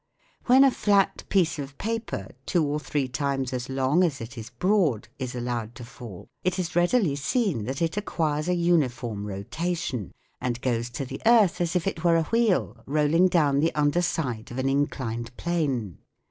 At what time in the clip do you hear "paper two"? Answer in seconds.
1.77-2.65